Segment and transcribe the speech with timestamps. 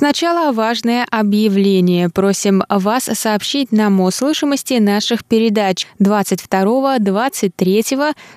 [0.00, 2.08] Сначала важное объявление.
[2.08, 7.84] Просим вас сообщить нам о слышимости наших передач 22, 23,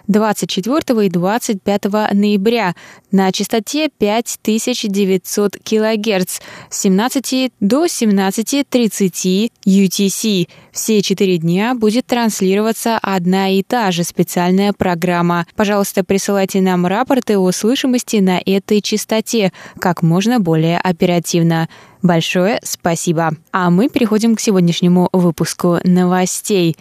[0.08, 2.76] 24 и 25 ноября
[3.14, 6.40] на частоте 5900 кГц
[6.70, 10.50] с 17 до 17.30 UTC.
[10.74, 15.46] Все четыре дня будет транслироваться одна и та же специальная программа.
[15.56, 21.53] Пожалуйста, присылайте нам рапорты о слышимости на этой частоте как можно более оперативно.
[21.54, 21.70] Анна.
[22.02, 23.32] Большое спасибо.
[23.52, 26.76] А мы переходим к сегодняшнему выпуску новостей.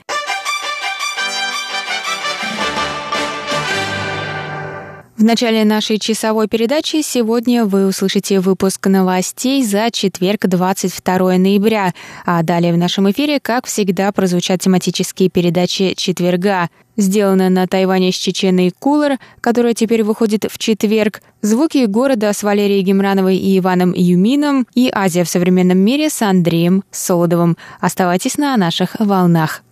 [5.23, 11.95] В начале нашей часовой передачи сегодня вы услышите выпуск новостей за четверг, 22 ноября.
[12.27, 16.71] А далее в нашем эфире, как всегда, прозвучат тематические передачи четверга.
[16.97, 21.23] Сделано на Тайване с Чеченой Кулер, которая теперь выходит в четверг.
[21.41, 26.83] Звуки города с Валерией Гемрановой и Иваном Юмином и Азия в современном мире с Андреем
[26.91, 27.57] Солодовым.
[27.79, 29.63] Оставайтесь на наших волнах.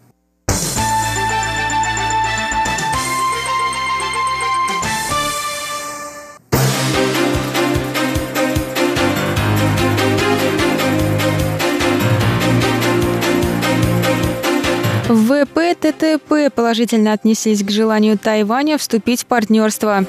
[15.31, 20.05] ВПТТП положительно отнеслись к желанию Тайваня вступить в партнерство.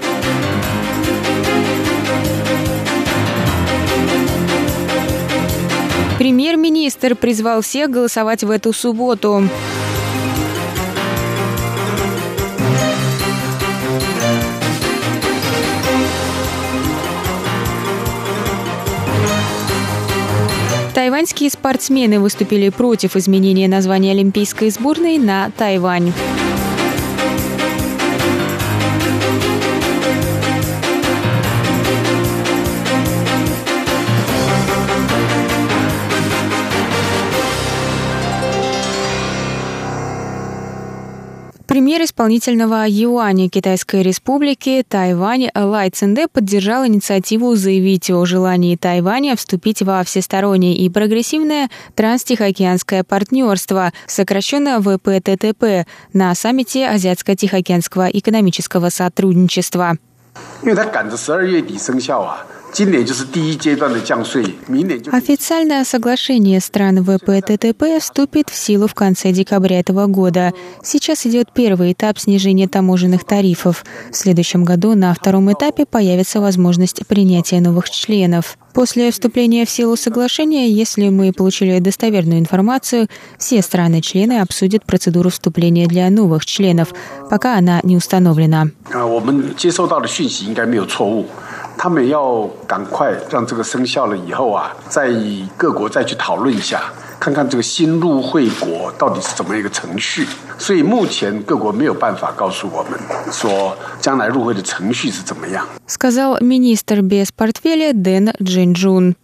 [6.18, 9.44] Премьер-министр призвал всех голосовать в эту субботу.
[20.94, 26.12] Тайваньские спортсмены выступили против изменения названия Олимпийской сборной на Тайвань.
[41.81, 49.83] Премьер исполнительного юаня Китайской Республики Тайвань Лай Цинде поддержал инициативу заявить о желании Тайваня вступить
[49.83, 59.97] во всестороннее и прогрессивное транстихоокеанское партнерство, сокращенно ВПТТП, на саммите Азиатско-Тихоокеанского экономического сотрудничества.
[60.63, 62.45] 因为它赶着十二月底生效啊
[65.12, 70.54] ，Официальное соглашение стран ВПТТП вступит в силу в конце декабря этого года.
[70.82, 73.84] Сейчас идет первый этап снижения таможенных тарифов.
[74.10, 78.58] В следующем году на втором этапе появится возможность принятия новых членов.
[78.74, 85.88] После вступления в силу соглашения, если мы получили достоверную информацию, все страны-члены обсудят процедуру вступления
[85.88, 86.94] для новых членов,
[87.30, 88.68] пока она не установлена.
[91.81, 95.11] 他们要赶快让这个生效了以后啊，在
[95.57, 96.81] 各国再去讨论一下，
[97.21, 100.27] 看看这个新入会国到底是怎么一个程序。
[100.59, 102.99] 所以目前各国没有办法告诉我们
[103.31, 105.67] 说将来入会的程序是怎么样。
[105.87, 109.15] сказал министр без портфеля Дэн Джинджун.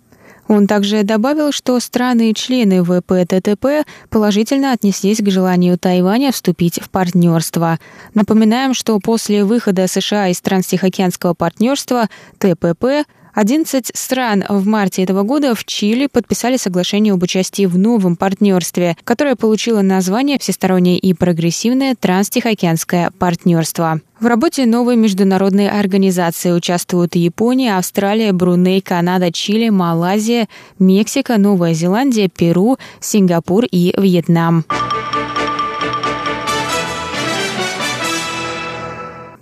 [0.48, 7.80] Он также добавил, что страны-члены ВПТТП положительно отнеслись к желанию Тайваня вступить в партнерство.
[8.14, 13.06] Напоминаем, что после выхода США из Транстихоокеанского партнерства ТПП
[13.38, 18.98] 11 стран в марте этого года в Чили подписали соглашение об участии в новом партнерстве,
[19.04, 24.02] которое получило название «Всестороннее и прогрессивное транстихоокеанское партнерство».
[24.20, 30.48] В работе новой международной организации участвуют Япония, Австралия, Бруней, Канада, Чили, Малайзия,
[30.80, 34.66] Мексика, Новая Зеландия, Перу, Сингапур и Вьетнам.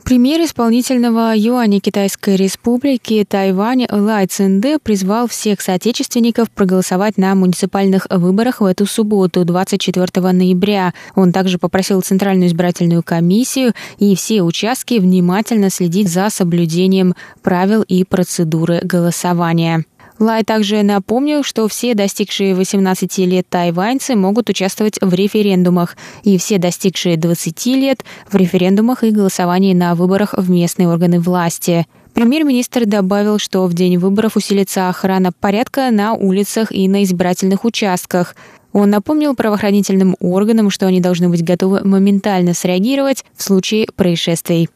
[0.06, 8.62] Премьер исполнительного юаня Китайской Республики Тайвань Лай Цинде призвал всех соотечественников проголосовать на муниципальных выборах
[8.62, 10.94] в эту субботу, 24 ноября.
[11.16, 18.04] Он также попросил Центральную избирательную комиссию и все участки внимательно следить за соблюдением правил и
[18.04, 19.86] процедуры голосования.
[20.18, 26.58] Лай также напомнил, что все достигшие 18 лет тайваньцы могут участвовать в референдумах, и все
[26.58, 31.86] достигшие 20 лет в референдумах и голосовании на выборах в местные органы власти.
[32.14, 38.38] Премьер-министр добавил, что в день выборов усилится охрана порядка на улицах и на избирательных участках.
[38.72, 44.70] Он напомнил правоохранительным органам, что они должны быть готовы моментально среагировать в случае происшествий.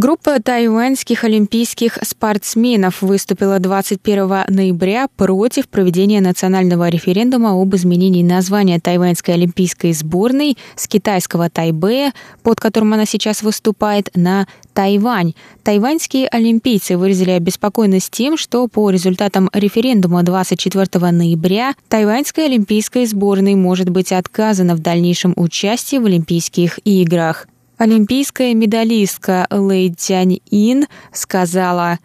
[0.00, 9.34] Группа тайваньских олимпийских спортсменов выступила 21 ноября против проведения национального референдума об изменении названия тайваньской
[9.34, 12.12] олимпийской сборной с китайского Тайбэя,
[12.44, 15.34] под которым она сейчас выступает, на Тайвань.
[15.64, 23.88] Тайваньские олимпийцы выразили обеспокоенность тем, что по результатам референдума 24 ноября тайваньской олимпийской сборной может
[23.88, 27.48] быть отказано в дальнейшем участии в Олимпийских играх.
[27.78, 32.00] Олимпийская медалистка Лэй Тянь Ин сказала,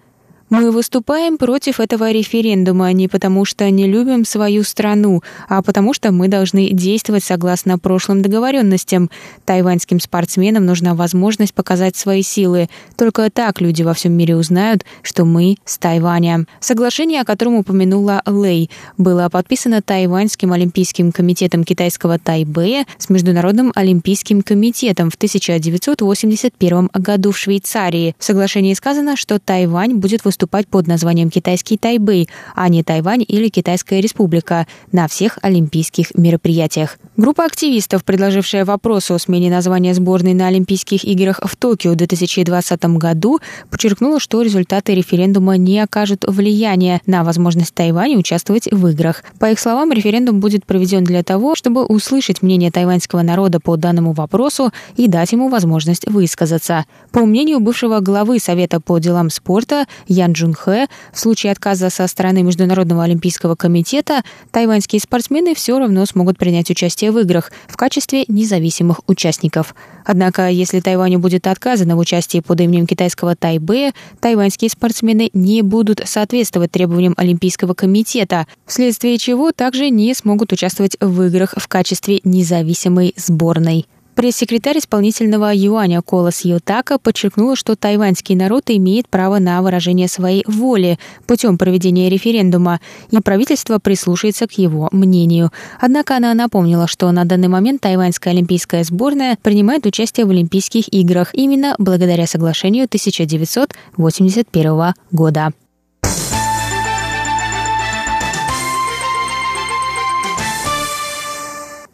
[0.53, 6.11] мы выступаем против этого референдума не потому, что не любим свою страну, а потому что
[6.11, 9.09] мы должны действовать согласно прошлым договоренностям.
[9.45, 12.69] Тайваньским спортсменам нужна возможность показать свои силы.
[12.95, 16.45] Только так люди во всем мире узнают, что мы с Тайваня.
[16.59, 18.69] Соглашение, о котором упомянула Лэй,
[18.99, 27.37] было подписано Тайваньским олимпийским комитетом китайского Тайбэя с Международным олимпийским комитетом в 1981 году в
[27.39, 28.15] Швейцарии.
[28.19, 33.23] В соглашении сказано, что Тайвань будет выступать выступать под названием «Китайский Тайбэй», а не Тайвань
[33.25, 36.97] или Китайская Республика на всех олимпийских мероприятиях.
[37.15, 42.83] Группа активистов, предложившая вопрос о смене названия сборной на Олимпийских играх в Токио в 2020
[42.97, 49.23] году, подчеркнула, что результаты референдума не окажут влияния на возможность Тайваня участвовать в играх.
[49.39, 54.11] По их словам, референдум будет проведен для того, чтобы услышать мнение тайваньского народа по данному
[54.11, 56.85] вопросу и дать ему возможность высказаться.
[57.11, 59.85] По мнению бывшего главы Совета по делам спорта
[60.23, 60.87] Ян Джун в
[61.19, 64.21] случае отказа со стороны Международного олимпийского комитета
[64.51, 69.75] тайваньские спортсмены все равно смогут принять участие в играх в качестве независимых участников.
[70.05, 76.01] Однако, если Тайваню будет отказано в участии под именем китайского Тайбэя, тайваньские спортсмены не будут
[76.05, 83.13] соответствовать требованиям Олимпийского комитета, вследствие чего также не смогут участвовать в играх в качестве независимой
[83.17, 83.85] сборной.
[84.15, 90.99] Пресс-секретарь исполнительного юаня Колос Йотака подчеркнула, что тайваньский народ имеет право на выражение своей воли
[91.25, 92.79] путем проведения референдума,
[93.09, 95.51] и правительство прислушается к его мнению.
[95.79, 101.33] Однако она напомнила, что на данный момент тайваньская олимпийская сборная принимает участие в Олимпийских играх
[101.33, 105.53] именно благодаря соглашению 1981 года.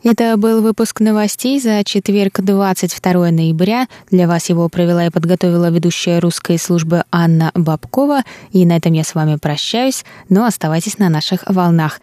[0.01, 3.87] Это был выпуск новостей за четверг, 22 ноября.
[4.09, 8.21] Для вас его провела и подготовила ведущая русской службы Анна Бабкова.
[8.51, 11.97] И на этом я с вами прощаюсь, но оставайтесь на наших волнах.